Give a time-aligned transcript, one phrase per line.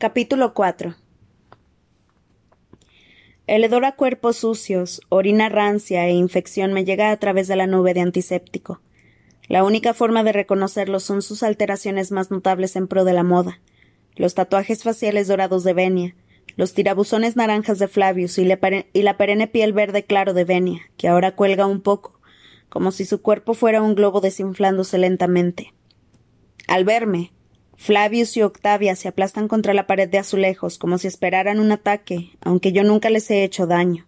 [0.00, 0.94] Capítulo 4
[3.46, 7.66] El hedor a cuerpos sucios, orina rancia e infección me llega a través de la
[7.66, 8.80] nube de antiséptico.
[9.46, 13.60] La única forma de reconocerlos son sus alteraciones más notables en pro de la moda.
[14.16, 16.16] Los tatuajes faciales dorados de Venia,
[16.56, 18.48] los tirabuzones naranjas de Flavius y
[18.94, 22.18] y la perenne piel verde claro de Venia, que ahora cuelga un poco,
[22.70, 25.74] como si su cuerpo fuera un globo desinflándose lentamente.
[26.68, 27.32] Al verme,
[27.82, 32.28] Flavius y Octavia se aplastan contra la pared de azulejos como si esperaran un ataque,
[32.42, 34.06] aunque yo nunca les he hecho daño.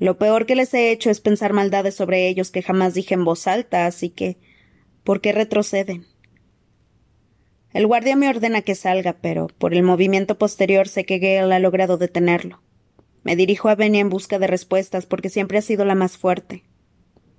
[0.00, 3.24] Lo peor que les he hecho es pensar maldades sobre ellos que jamás dije en
[3.24, 4.36] voz alta, así que
[5.04, 6.08] ¿por qué retroceden?
[7.72, 11.60] El guardia me ordena que salga, pero por el movimiento posterior sé que Gale ha
[11.60, 12.60] logrado detenerlo.
[13.22, 16.64] Me dirijo a Benny en busca de respuestas porque siempre ha sido la más fuerte.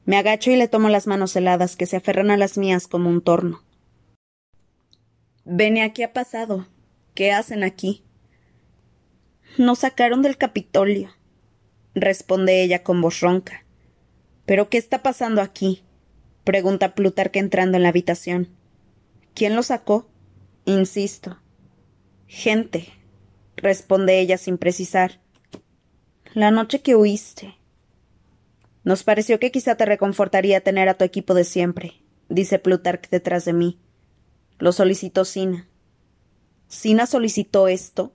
[0.05, 3.09] Me agacho y le tomo las manos heladas que se aferran a las mías como
[3.09, 3.61] un torno.
[5.51, 6.67] Benia, ¿qué ha pasado?
[7.15, 8.03] ¿Qué hacen aquí?
[9.57, 11.09] Nos sacaron del Capitolio,
[11.95, 13.65] responde ella con voz ronca.
[14.45, 15.81] ¿Pero qué está pasando aquí?
[16.43, 18.49] pregunta Plutarque entrando en la habitación.
[19.33, 20.07] ¿Quién lo sacó?
[20.65, 21.39] Insisto.
[22.27, 22.85] Gente,
[23.55, 25.19] responde ella sin precisar.
[26.35, 27.55] La noche que huiste.
[28.83, 33.45] Nos pareció que quizá te reconfortaría tener a tu equipo de siempre, dice Plutarque detrás
[33.45, 33.79] de mí.
[34.59, 35.69] Lo solicitó Sina.
[36.67, 38.13] ¿Sina solicitó esto?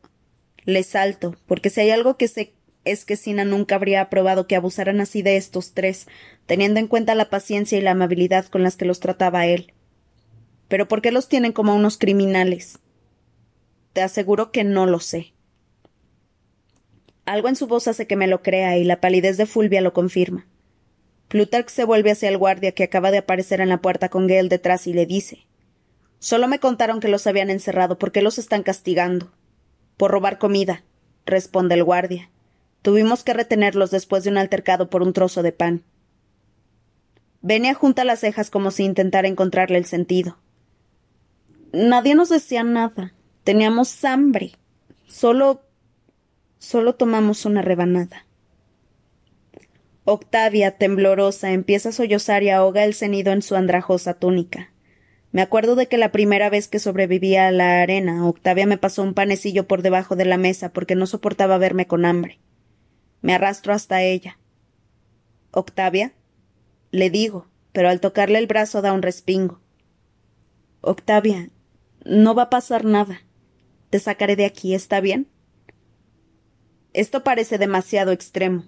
[0.66, 2.52] Le salto, porque si hay algo que sé
[2.84, 6.06] es que Sina nunca habría aprobado que abusaran así de estos tres,
[6.44, 9.72] teniendo en cuenta la paciencia y la amabilidad con las que los trataba él.
[10.68, 12.78] Pero ¿por qué los tienen como unos criminales?
[13.94, 15.32] Te aseguro que no lo sé.
[17.24, 19.94] Algo en su voz hace que me lo crea y la palidez de Fulvia lo
[19.94, 20.46] confirma.
[21.28, 24.50] Plutarch se vuelve hacia el guardia que acaba de aparecer en la puerta con Gale
[24.50, 25.46] detrás y le dice
[26.24, 27.98] Solo me contaron que los habían encerrado.
[27.98, 29.30] ¿Por qué los están castigando?
[29.98, 30.82] Por robar comida,
[31.26, 32.30] responde el guardia.
[32.80, 35.82] Tuvimos que retenerlos después de un altercado por un trozo de pan.
[37.42, 40.38] Venia junta las cejas como si intentara encontrarle el sentido.
[41.74, 43.12] Nadie nos decía nada.
[43.44, 44.52] Teníamos hambre.
[45.06, 45.60] Solo.
[46.58, 48.24] solo tomamos una rebanada.
[50.06, 54.70] Octavia, temblorosa, empieza a sollozar y ahoga el cenido en su andrajosa túnica.
[55.34, 59.02] Me acuerdo de que la primera vez que sobreviví a la arena, Octavia me pasó
[59.02, 62.38] un panecillo por debajo de la mesa porque no soportaba verme con hambre.
[63.20, 64.38] Me arrastro hasta ella.
[65.50, 66.12] Octavia,
[66.92, 69.58] le digo, pero al tocarle el brazo da un respingo.
[70.82, 71.50] Octavia,
[72.04, 73.22] no va a pasar nada.
[73.90, 75.26] Te sacaré de aquí, ¿está bien?
[76.92, 78.66] Esto parece demasiado extremo,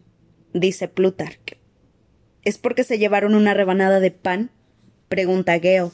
[0.52, 1.60] dice Plutarch.
[2.42, 4.50] ¿Es porque se llevaron una rebanada de pan?
[5.08, 5.92] pregunta Geo.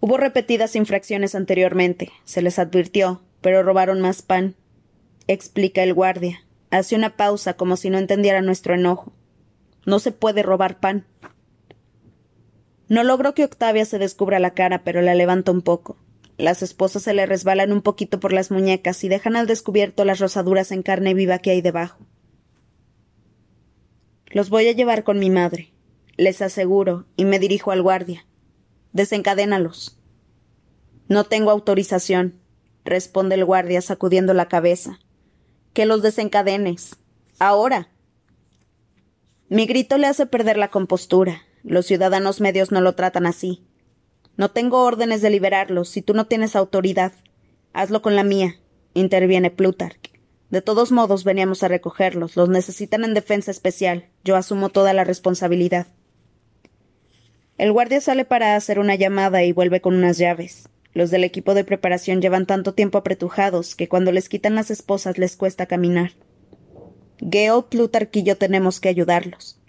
[0.00, 4.54] Hubo repetidas infracciones anteriormente, se les advirtió, pero robaron más pan,
[5.26, 6.40] explica el guardia.
[6.70, 9.12] Hace una pausa como si no entendiera nuestro enojo.
[9.84, 11.04] No se puede robar pan.
[12.88, 15.96] No logro que Octavia se descubra la cara, pero la levanta un poco.
[16.38, 20.18] Las esposas se le resbalan un poquito por las muñecas y dejan al descubierto las
[20.18, 22.06] rosaduras en carne viva que hay debajo.
[24.28, 25.72] Los voy a llevar con mi madre,
[26.16, 28.24] les aseguro, y me dirijo al guardia.
[28.92, 29.98] Desencadénalos.
[31.08, 32.40] No tengo autorización,
[32.84, 34.98] responde el guardia sacudiendo la cabeza.
[35.72, 36.96] Que los desencadenes.
[37.38, 37.88] Ahora.
[39.48, 41.42] Mi grito le hace perder la compostura.
[41.62, 43.64] Los ciudadanos medios no lo tratan así.
[44.36, 47.12] No tengo órdenes de liberarlos si tú no tienes autoridad.
[47.72, 48.56] Hazlo con la mía,
[48.94, 50.10] interviene Plutarch.
[50.50, 52.36] De todos modos veníamos a recogerlos.
[52.36, 54.08] Los necesitan en defensa especial.
[54.24, 55.86] Yo asumo toda la responsabilidad.
[57.60, 60.70] El guardia sale para hacer una llamada y vuelve con unas llaves.
[60.94, 65.18] Los del equipo de preparación llevan tanto tiempo apretujados que cuando les quitan las esposas
[65.18, 66.12] les cuesta caminar.
[67.20, 69.60] Gale, Plutarch y yo tenemos que ayudarlos.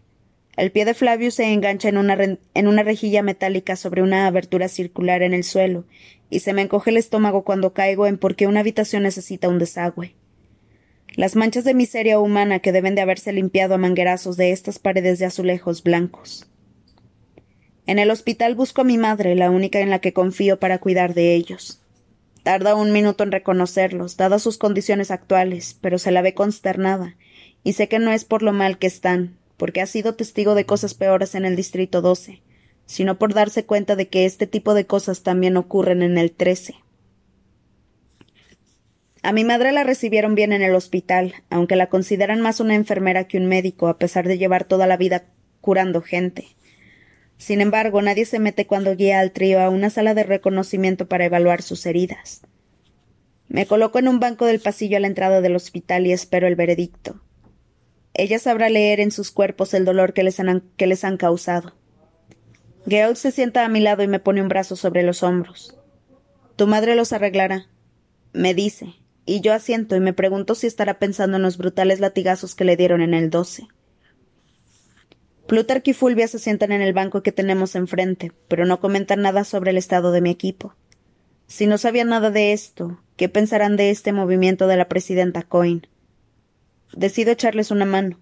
[0.56, 2.18] El pie de Flavius se engancha en una,
[2.54, 5.84] en una rejilla metálica sobre una abertura circular en el suelo,
[6.30, 9.60] y se me encoge el estómago cuando caigo en por qué una habitación necesita un
[9.60, 10.16] desagüe.
[11.18, 15.20] Las manchas de miseria humana que deben de haberse limpiado a manguerazos de estas paredes
[15.20, 16.48] de azulejos blancos.
[17.92, 21.14] En el hospital busco a mi madre, la única en la que confío para cuidar
[21.14, 21.82] de ellos.
[22.42, 27.18] Tarda un minuto en reconocerlos, dadas sus condiciones actuales, pero se la ve consternada,
[27.66, 30.66] y sé que no es por lo mal que están, porque ha sido testigo de
[30.66, 32.42] cosas peores en el Distrito 12,
[32.86, 36.76] sino por darse cuenta de que este tipo de cosas también ocurren en el 13.
[39.22, 43.26] A mi madre la recibieron bien en el hospital, aunque la consideran más una enfermera
[43.26, 45.26] que un médico, a pesar de llevar toda la vida
[45.60, 46.56] curando gente.
[47.42, 51.26] Sin embargo, nadie se mete cuando guía al trío a una sala de reconocimiento para
[51.26, 52.42] evaluar sus heridas.
[53.48, 56.56] Me coloco en un banco del pasillo a la entrada del hospital y espero el
[56.56, 57.20] veredicto.
[58.14, 61.74] Ella sabrá leer en sus cuerpos el dolor que les han, que les han causado.
[62.86, 65.76] Gail se sienta a mi lado y me pone un brazo sobre los hombros.
[66.58, 67.66] Tu madre los arreglará,
[68.34, 68.94] me dice,
[69.26, 72.78] y yo asiento y me pregunto si estará pensando en los brutales latigazos que le
[72.78, 73.68] dieron en el 12.
[75.52, 79.44] Plutarch y Fulvia se sientan en el banco que tenemos enfrente, pero no comentan nada
[79.44, 80.76] sobre el estado de mi equipo.
[81.46, 85.86] Si no sabían nada de esto, ¿qué pensarán de este movimiento de la presidenta Coin?
[86.94, 88.18] Decido echarles una mano.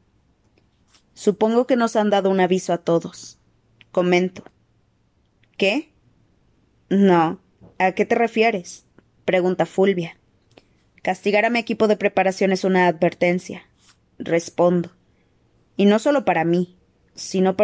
[1.14, 3.38] Supongo que nos han dado un aviso a todos.
[3.92, 4.44] Comento.
[5.56, 5.94] ¿Qué?
[6.90, 7.40] No.
[7.78, 8.88] ¿A qué te refieres?
[9.26, 10.18] pregunta Fulvia.
[11.04, 13.70] Castigar a mi equipo de preparación es una advertencia.
[14.18, 14.96] Respondo.
[15.78, 16.79] Y no solo para mí,
[17.22, 17.56] sino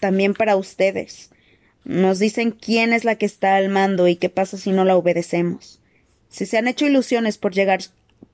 [0.00, 1.30] también para ustedes.
[1.84, 4.96] Nos dicen quién es la que está al mando y qué pasa si no la
[4.96, 5.80] obedecemos.
[6.28, 7.80] Si se han hecho ilusiones por llegar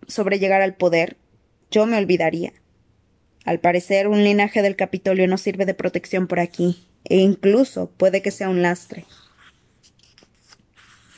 [0.09, 1.17] sobre llegar al poder,
[1.71, 2.53] yo me olvidaría.
[3.45, 8.23] Al parecer, un linaje del Capitolio no sirve de protección por aquí, e incluso puede
[8.23, 9.05] que sea un lastre.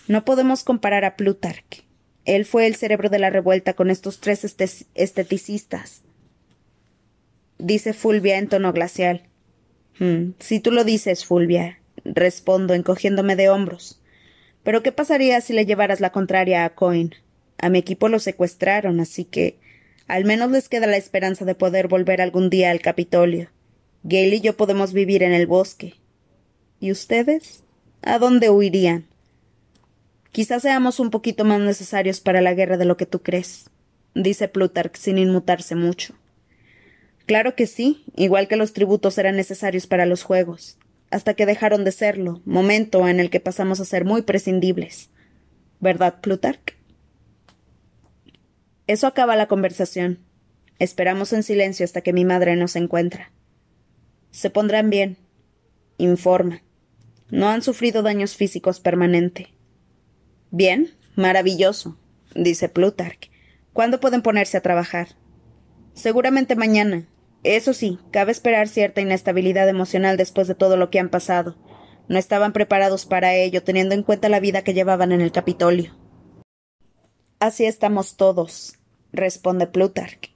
[0.09, 1.85] No podemos comparar a Plutarch.
[2.25, 4.45] Él fue el cerebro de la revuelta con estos tres
[4.95, 6.03] esteticistas.
[7.59, 9.23] Dice Fulvia en tono glacial.
[9.99, 14.01] Hmm, si tú lo dices, Fulvia, respondo encogiéndome de hombros.
[14.63, 17.15] Pero ¿qué pasaría si le llevaras la contraria a Coin?
[17.59, 19.59] A mi equipo lo secuestraron, así que
[20.07, 23.49] al menos les queda la esperanza de poder volver algún día al Capitolio.
[24.03, 25.95] Gail y yo podemos vivir en el bosque.
[26.79, 27.65] ¿Y ustedes?
[28.03, 29.07] ¿A dónde huirían?
[30.31, 33.71] Quizás seamos un poquito más necesarios para la guerra de lo que tú crees,
[34.15, 36.15] dice Plutarch sin inmutarse mucho.
[37.27, 40.79] Claro que sí, igual que los tributos eran necesarios para los juegos,
[41.11, 45.11] hasta que dejaron de serlo, momento en el que pasamos a ser muy prescindibles.
[45.81, 46.77] ¿Verdad, Plutarch?
[48.87, 50.21] Eso acaba la conversación.
[50.79, 53.33] Esperamos en silencio hasta que mi madre nos encuentra.
[54.31, 55.17] Se pondrán bien.
[55.99, 56.63] Informa.
[57.31, 59.49] No han sufrido daños físicos permanente.
[60.53, 61.99] Bien, maravilloso,
[62.37, 63.31] dice Plutarch.
[63.73, 65.09] ¿Cuándo pueden ponerse a trabajar?
[65.95, 67.09] Seguramente mañana.
[67.47, 71.57] Eso sí, cabe esperar cierta inestabilidad emocional después de todo lo que han pasado.
[72.09, 75.95] No estaban preparados para ello, teniendo en cuenta la vida que llevaban en el Capitolio.
[77.39, 78.81] Así estamos todos,
[79.13, 80.35] responde Plutarch.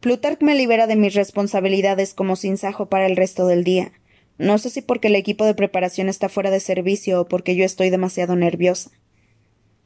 [0.00, 3.92] Plutarch me libera de mis responsabilidades como sinsajo para el resto del día.
[4.38, 7.66] No sé si porque el equipo de preparación está fuera de servicio o porque yo
[7.66, 8.92] estoy demasiado nerviosa.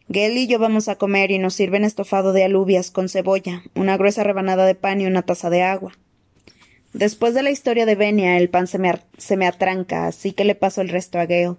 [0.06, 3.96] Gail y yo vamos a comer y nos sirven estofado de alubias con cebolla, una
[3.96, 5.94] gruesa rebanada de pan y una taza de agua.
[6.92, 10.44] Después de la historia de Benia, el pan se me, se me atranca, así que
[10.44, 11.56] le paso el resto a Gail.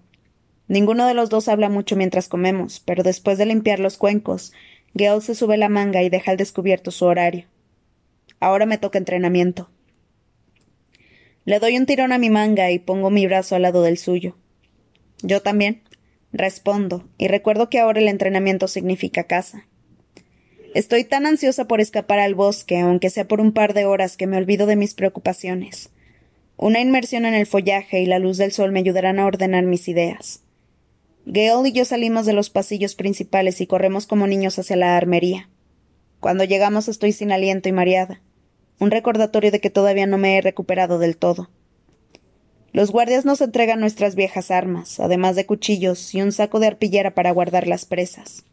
[0.68, 4.53] Ninguno de los dos habla mucho mientras comemos, pero después de limpiar los cuencos,
[4.94, 7.47] Gail se sube la manga y deja al descubierto su horario.
[8.39, 9.69] Ahora me toca entrenamiento.
[11.45, 14.38] Le doy un tirón a mi manga y pongo mi brazo al lado del suyo.
[15.24, 15.81] Yo también,
[16.31, 19.68] respondo, y recuerdo que ahora el entrenamiento significa casa.
[20.73, 24.25] Estoy tan ansiosa por escapar al bosque, aunque sea por un par de horas, que
[24.25, 25.91] me olvido de mis preocupaciones.
[26.57, 29.87] Una inmersión en el follaje y la luz del sol me ayudarán a ordenar mis
[29.87, 30.41] ideas.
[31.27, 35.47] Gail y yo salimos de los pasillos principales y corremos como niños hacia la armería.
[36.19, 38.21] Cuando llegamos estoy sin aliento y mareada.
[38.80, 41.49] Un recordatorio de que todavía no me he recuperado del todo.
[42.71, 47.13] Los guardias nos entregan nuestras viejas armas, además de cuchillos y un saco de arpillera
[47.13, 48.44] para guardar las presas.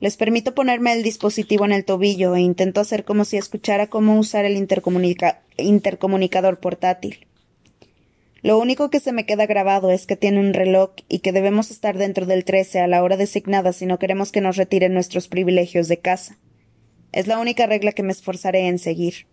[0.00, 4.18] Les permito ponerme el dispositivo en el tobillo e intento hacer como si escuchara cómo
[4.18, 7.26] usar el intercomunicador portátil.
[8.42, 11.70] Lo único que se me queda grabado es que tiene un reloj y que debemos
[11.70, 15.28] estar dentro del 13 a la hora designada si no queremos que nos retiren nuestros
[15.28, 16.38] privilegios de casa.
[17.12, 19.26] Es la única regla que me esforzaré en seguir.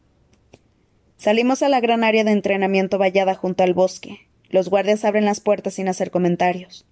[1.15, 4.27] Salimos a la gran área de entrenamiento vallada junto al bosque.
[4.49, 6.85] Los guardias abren las puertas sin hacer comentarios.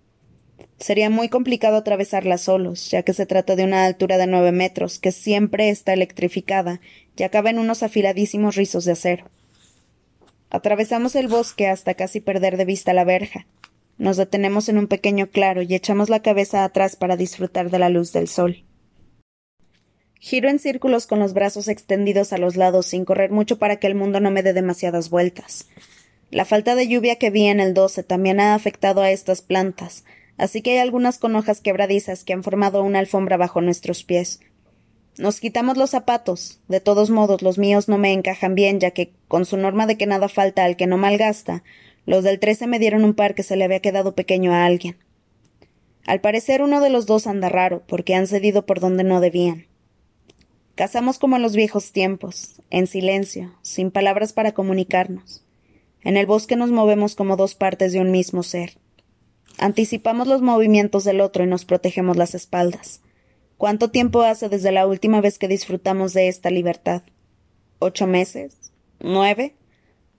[0.77, 4.99] Sería muy complicado atravesarla solos, ya que se trata de una altura de nueve metros,
[4.99, 6.81] que siempre está electrificada
[7.15, 9.25] y acaba en unos afiladísimos rizos de acero.
[10.49, 13.47] Atravesamos el bosque hasta casi perder de vista la verja.
[13.97, 17.89] Nos detenemos en un pequeño claro y echamos la cabeza atrás para disfrutar de la
[17.89, 18.63] luz del sol.
[20.19, 23.87] Giro en círculos con los brazos extendidos a los lados sin correr mucho para que
[23.87, 25.67] el mundo no me dé demasiadas vueltas.
[26.31, 30.03] La falta de lluvia que vi en el 12 también ha afectado a estas plantas,
[30.37, 34.39] así que hay algunas con hojas quebradizas que han formado una alfombra bajo nuestros pies,
[35.17, 36.59] nos quitamos los zapatos.
[36.67, 39.97] De todos modos, los míos no me encajan bien, ya que, con su norma de
[39.97, 41.63] que nada falta al que no malgasta,
[42.05, 44.97] los del trece me dieron un par que se le había quedado pequeño a alguien.
[46.05, 49.67] Al parecer uno de los dos anda raro, porque han cedido por donde no debían.
[50.75, 55.45] Cazamos como en los viejos tiempos, en silencio, sin palabras para comunicarnos.
[56.03, 58.77] En el bosque nos movemos como dos partes de un mismo ser.
[59.57, 63.01] Anticipamos los movimientos del otro y nos protegemos las espaldas.
[63.57, 67.03] ¿Cuánto tiempo hace desde la última vez que disfrutamos de esta libertad?
[67.79, 68.57] ¿Ocho meses?
[68.99, 69.55] ¿Nueve?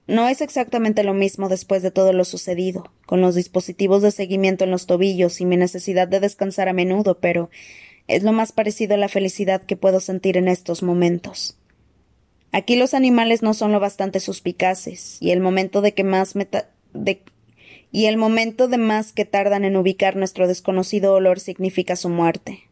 [0.06, 4.64] No es exactamente lo mismo después de todo lo sucedido, con los dispositivos de seguimiento
[4.64, 7.50] en los tobillos y mi necesidad de descansar a menudo, pero
[8.06, 11.58] es lo más parecido a la felicidad que puedo sentir en estos momentos.
[12.52, 16.34] Aquí los animales no son lo bastante suspicaces, y el momento de que más
[17.96, 22.64] y el momento de más que tardan en ubicar nuestro desconocido olor significa su muerte.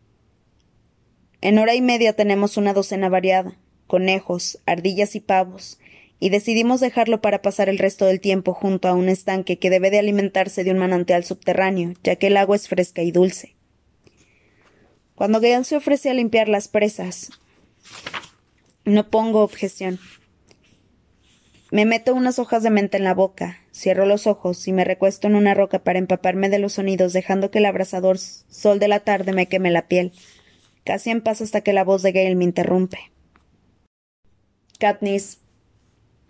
[1.40, 5.78] En hora y media tenemos una docena variada, conejos, ardillas y pavos,
[6.21, 9.90] y decidimos dejarlo para pasar el resto del tiempo junto a un estanque que debe
[9.90, 13.57] de alimentarse de un manantial subterráneo, ya que el agua es fresca y dulce.
[15.14, 17.31] Cuando Gale se ofrece a limpiar las presas,
[18.85, 19.99] no pongo objeción.
[21.71, 25.26] Me meto unas hojas de menta en la boca, cierro los ojos y me recuesto
[25.26, 29.00] en una roca para empaparme de los sonidos, dejando que el abrasador sol de la
[29.00, 30.12] tarde me queme la piel.
[30.85, 32.99] Casi en paz hasta que la voz de Gale me interrumpe.
[34.78, 35.38] Katniss,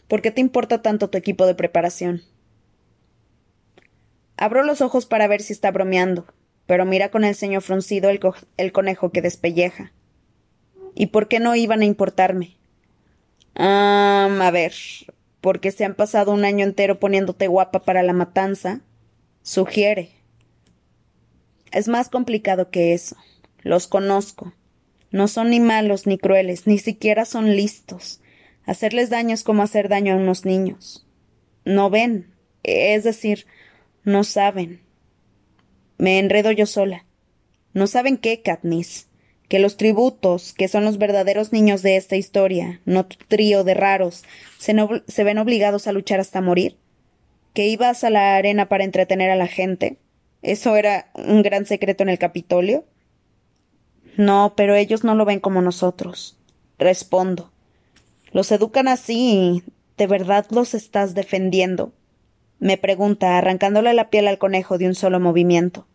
[0.06, 2.22] ¿por qué te importa tanto tu equipo de preparación?
[4.36, 6.26] Abro los ojos para ver si está bromeando,
[6.66, 8.20] pero mira con el ceño fruncido el,
[8.56, 9.92] el conejo que despelleja.
[10.94, 12.56] ¿Y por qué no iban a importarme?
[13.56, 14.72] Ah, a ver,
[15.44, 18.80] porque se han pasado un año entero poniéndote guapa para la matanza.
[19.42, 20.12] Sugiere.
[21.70, 23.14] Es más complicado que eso.
[23.60, 24.54] Los conozco.
[25.10, 28.22] No son ni malos ni crueles, ni siquiera son listos.
[28.64, 31.06] Hacerles daño es como hacer daño a unos niños.
[31.66, 32.32] No ven,
[32.62, 33.46] es decir,
[34.02, 34.80] no saben.
[35.98, 37.04] Me enredo yo sola.
[37.74, 39.08] No saben qué, Katniss.
[39.54, 43.74] Que los tributos, que son los verdaderos niños de esta historia, no tu trío de
[43.74, 44.24] raros,
[44.58, 46.76] se, ven obligados a luchar hasta morir.
[47.52, 49.96] Que ibas a la arena para entretener a la gente.
[50.42, 52.84] ¿Eso era un gran secreto en el Capitolio?
[54.16, 56.36] No, pero ellos no lo ven como nosotros.
[56.76, 57.52] Respondo.
[58.32, 59.62] Los educan así y
[59.96, 61.92] ¿de verdad los estás defendiendo?
[62.58, 65.86] me pregunta, arrancándole la piel al conejo de un solo movimiento.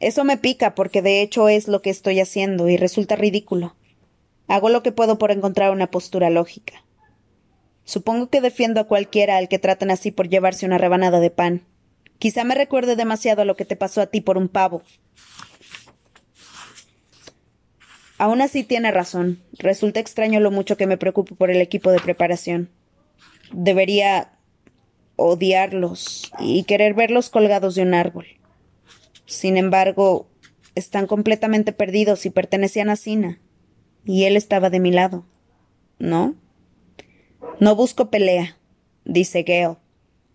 [0.00, 3.76] Eso me pica porque de hecho es lo que estoy haciendo y resulta ridículo.
[4.48, 6.82] Hago lo que puedo por encontrar una postura lógica.
[7.84, 11.66] Supongo que defiendo a cualquiera al que traten así por llevarse una rebanada de pan.
[12.18, 14.82] Quizá me recuerde demasiado a lo que te pasó a ti por un pavo.
[18.16, 19.42] Aún así tiene razón.
[19.58, 22.70] Resulta extraño lo mucho que me preocupo por el equipo de preparación.
[23.52, 24.32] Debería
[25.16, 28.39] odiarlos y querer verlos colgados de un árbol.
[29.30, 30.28] Sin embargo,
[30.74, 33.38] están completamente perdidos y pertenecían a Sina.
[34.04, 35.24] Y él estaba de mi lado.
[36.00, 36.34] ¿No?
[37.60, 38.58] No busco pelea,
[39.04, 39.76] dice Gale.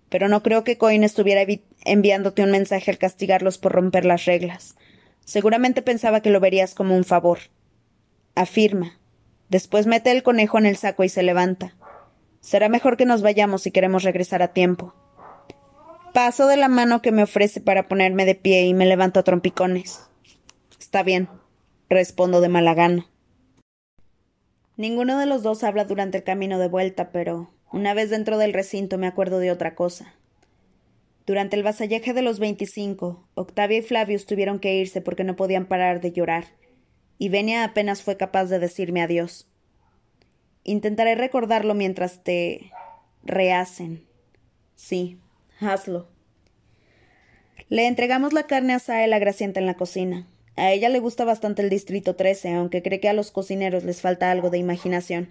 [0.07, 1.45] Pero no creo que Coin estuviera
[1.83, 4.77] enviándote un mensaje al castigarlos por romper las reglas.
[5.25, 7.39] Seguramente pensaba que lo verías como un favor
[8.33, 8.97] afirma.
[9.49, 11.75] Después mete el conejo en el saco y se levanta.
[12.39, 14.93] Será mejor que nos vayamos si queremos regresar a tiempo.
[16.15, 19.23] Paso de la mano que me ofrece para ponerme de pie y me levanto a
[19.23, 20.09] trompicones.
[20.79, 21.27] Está bien,
[21.89, 23.05] respondo de mala gana.
[24.77, 28.53] Ninguno de los dos habla durante el camino de vuelta, pero una vez dentro del
[28.53, 30.15] recinto me acuerdo de otra cosa.
[31.25, 35.65] Durante el vasallaje de los veinticinco, Octavia y Flavius tuvieron que irse porque no podían
[35.65, 36.45] parar de llorar
[37.17, 39.49] y Venia apenas fue capaz de decirme adiós.
[40.63, 42.71] Intentaré recordarlo mientras te
[43.25, 44.07] rehacen.
[44.75, 45.19] Sí,
[45.65, 46.07] hazlo.
[47.69, 50.27] Le entregamos la carne a la Gracienta en la cocina.
[50.55, 54.01] A ella le gusta bastante el Distrito 13, aunque cree que a los cocineros les
[54.01, 55.29] falta algo de imaginación.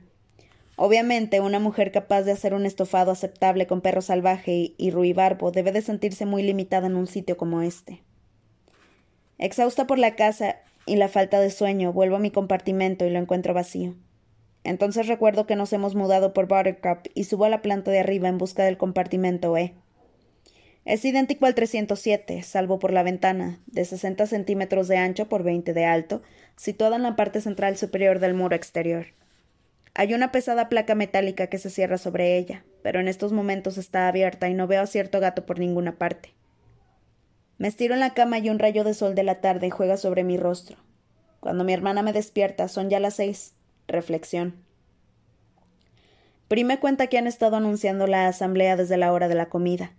[0.76, 5.71] Obviamente, una mujer capaz de hacer un estofado aceptable con perro salvaje y ruibarbo debe
[5.71, 8.03] de sentirse muy limitada en un sitio como este.
[9.38, 13.21] Exhausta por la casa y la falta de sueño, vuelvo a mi compartimento y lo
[13.21, 13.95] encuentro vacío.
[14.64, 18.29] Entonces recuerdo que nos hemos mudado por Buttercup y subo a la planta de arriba
[18.29, 19.75] en busca del compartimento E.
[20.85, 25.73] Es idéntico al 307, salvo por la ventana, de 60 centímetros de ancho por 20
[25.73, 26.23] de alto,
[26.57, 29.07] situada en la parte central superior del muro exterior.
[29.95, 34.09] Hay una pesada placa metálica que se cierra sobre ella, pero en estos momentos está
[34.09, 36.35] abierta y no veo a cierto gato por ninguna parte.
[37.57, 40.23] Me estiro en la cama y un rayo de sol de la tarde juega sobre
[40.23, 40.76] mi rostro.
[41.41, 43.55] Cuando mi hermana me despierta, son ya las seis.
[43.87, 44.57] Reflexión.
[46.49, 49.93] Pri me cuenta que han estado anunciando la asamblea desde la hora de la comida.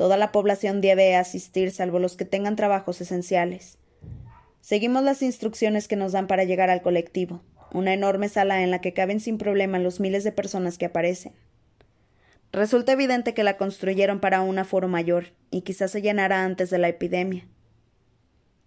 [0.00, 3.76] Toda la población debe asistir, salvo los que tengan trabajos esenciales.
[4.62, 8.80] Seguimos las instrucciones que nos dan para llegar al colectivo, una enorme sala en la
[8.80, 11.34] que caben sin problema los miles de personas que aparecen.
[12.50, 16.78] Resulta evidente que la construyeron para un aforo mayor, y quizás se llenara antes de
[16.78, 17.46] la epidemia.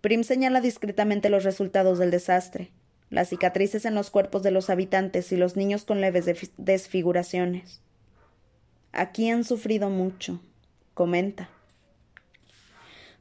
[0.02, 2.70] Prim señala discretamente los resultados del desastre,
[3.10, 6.26] las cicatrices en los cuerpos de los habitantes y los niños con leves
[6.58, 7.82] desfiguraciones.
[8.92, 10.40] Aquí han sufrido mucho,
[10.94, 11.50] comenta.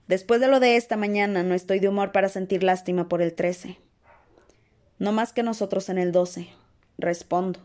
[0.09, 3.35] Después de lo de esta mañana no estoy de humor para sentir lástima por el
[3.35, 3.79] trece.
[4.99, 6.49] No más que nosotros en el doce,
[6.99, 7.61] respondo.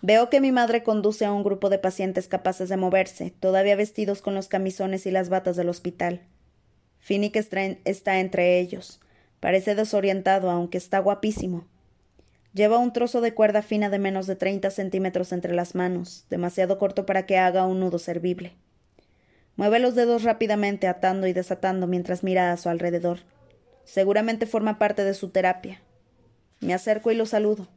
[0.00, 4.20] Veo que mi madre conduce a un grupo de pacientes capaces de moverse, todavía vestidos
[4.20, 6.22] con los camisones y las batas del hospital.
[6.98, 9.00] Finnick está entre ellos.
[9.40, 11.66] Parece desorientado, aunque está guapísimo.
[12.54, 16.78] Lleva un trozo de cuerda fina de menos de treinta centímetros entre las manos, demasiado
[16.78, 18.54] corto para que haga un nudo servible.
[19.56, 23.20] Mueve los dedos rápidamente, atando y desatando mientras mira a su alrededor.
[23.84, 25.80] Seguramente forma parte de su terapia.
[26.60, 27.68] Me acerco y lo saludo.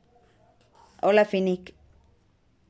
[1.01, 1.73] Hola, Finnick.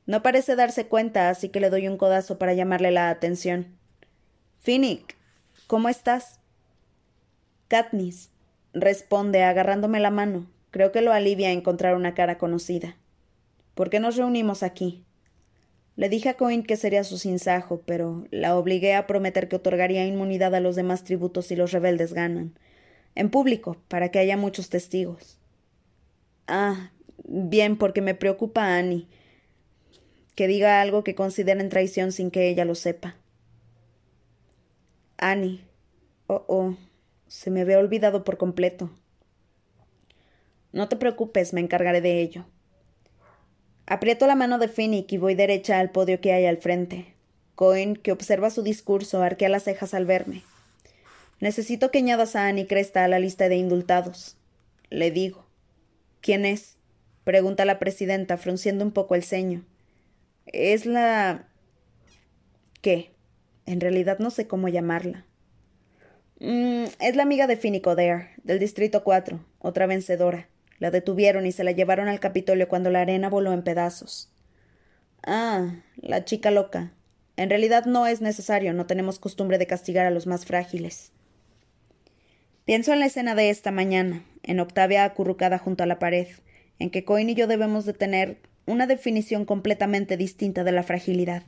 [0.06, 3.78] No parece darse cuenta, así que le doy un codazo para llamarle la atención.
[4.58, 5.16] Finnick,
[5.66, 6.40] ¿cómo estás?
[7.68, 8.30] Katniss,
[8.72, 10.46] responde agarrándome la mano,
[10.76, 12.98] Creo que lo alivia encontrar una cara conocida.
[13.74, 15.05] ¿Por qué nos reunimos aquí?
[15.96, 20.06] Le dije a Coin que sería su sinsajo, pero la obligué a prometer que otorgaría
[20.06, 22.58] inmunidad a los demás tributos si los rebeldes ganan.
[23.14, 25.38] En público, para que haya muchos testigos.
[26.46, 26.92] Ah,
[27.24, 29.08] bien, porque me preocupa a Annie.
[30.34, 33.16] Que diga algo que consideren traición sin que ella lo sepa.
[35.16, 35.64] Annie.
[36.26, 36.76] Oh, oh.
[37.26, 38.90] Se me había olvidado por completo.
[40.72, 42.44] No te preocupes, me encargaré de ello.
[43.86, 47.14] Aprieto la mano de Finnick y voy derecha al podio que hay al frente.
[47.54, 50.42] Cohen, que observa su discurso, arquea las cejas al verme.
[51.40, 54.36] Necesito que añadas a Annie Cresta a la lista de indultados.
[54.90, 55.46] Le digo.
[56.20, 56.76] ¿Quién es?
[57.24, 59.64] pregunta la presidenta, frunciendo un poco el ceño.
[60.46, 61.48] Es la.
[62.82, 63.10] ¿Qué?
[63.66, 65.24] En realidad no sé cómo llamarla.
[66.38, 70.48] Mm, es la amiga de Finnick O'Dare, del Distrito 4, otra vencedora.
[70.78, 74.30] La detuvieron y se la llevaron al Capitolio cuando la arena voló en pedazos.
[75.22, 76.92] Ah, la chica loca.
[77.36, 81.12] En realidad no es necesario, no tenemos costumbre de castigar a los más frágiles.
[82.64, 86.28] Pienso en la escena de esta mañana, en Octavia acurrucada junto a la pared,
[86.78, 91.44] en que Coin y yo debemos de tener una definición completamente distinta de la fragilidad.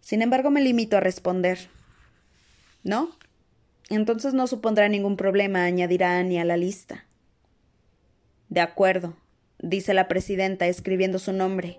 [0.00, 1.68] Sin embargo, me limito a responder.
[2.82, 3.10] ¿No?
[3.88, 7.06] Entonces no supondrá ningún problema añadir a Annie a la lista.
[8.50, 9.16] De acuerdo,
[9.58, 11.78] dice la presidenta escribiendo su nombre.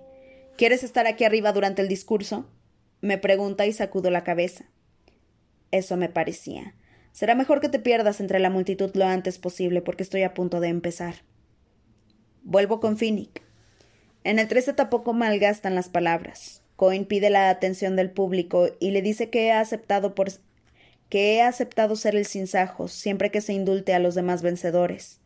[0.58, 2.50] ¿Quieres estar aquí arriba durante el discurso?
[3.02, 4.66] me pregunta y sacudo la cabeza.
[5.72, 6.76] Eso me parecía.
[7.12, 10.60] Será mejor que te pierdas entre la multitud lo antes posible porque estoy a punto
[10.60, 11.16] de empezar.
[12.44, 13.42] Vuelvo con Finnick.
[14.24, 16.62] En el 13 tampoco malgastan las palabras.
[16.76, 20.30] Cohen pide la atención del público y le dice que he aceptado por
[21.10, 25.20] que he aceptado ser el sinsajo siempre que se indulte a los demás vencedores.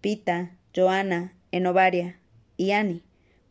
[0.00, 2.20] Pita, Joana, Enovaria
[2.58, 3.02] y Annie,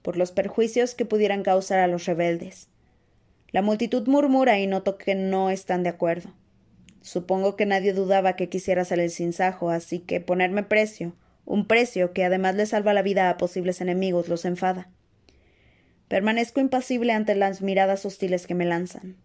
[0.04, 2.70] por los perjuicios que pudieran causar a los rebeldes.
[3.50, 6.30] La multitud murmura y noto que no están de acuerdo.
[7.02, 12.14] Supongo que nadie dudaba que quisiera ser el sinsajo, así que ponerme precio, un precio
[12.14, 14.90] que además le salva la vida a posibles enemigos, los enfada.
[16.08, 19.16] Permanezco impasible ante las miradas hostiles que me lanzan.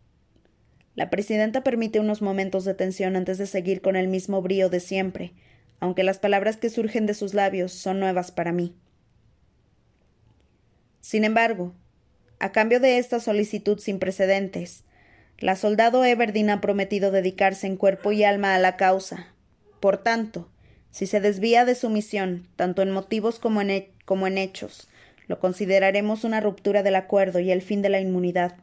[0.95, 4.81] La presidenta permite unos momentos de tensión antes de seguir con el mismo brío de
[4.81, 5.35] siempre,
[5.81, 8.75] aunque las palabras que surgen de sus labios son nuevas para mí.
[11.01, 11.75] Sin embargo,
[12.39, 14.85] a cambio de esta solicitud sin precedentes,
[15.39, 19.29] la soldado Everdeen ha prometido dedicarse en cuerpo y alma a la causa.
[19.81, 20.51] Por tanto,
[20.91, 24.89] si se desvía de su misión, tanto en motivos como en, como en hechos,
[25.29, 28.57] lo consideraremos una ruptura del acuerdo y el fin de la inmunidad,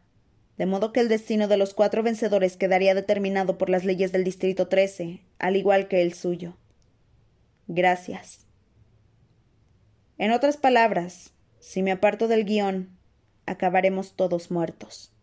[0.58, 4.24] de modo que el destino de los cuatro vencedores quedaría determinado por las leyes del
[4.24, 6.58] Distrito 13, al igual que el suyo.
[7.68, 8.46] Gracias.
[10.18, 12.98] En otras palabras, si me aparto del guion,
[13.46, 15.14] acabaremos todos muertos.